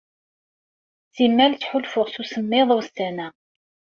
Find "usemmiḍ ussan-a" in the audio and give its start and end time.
2.21-3.27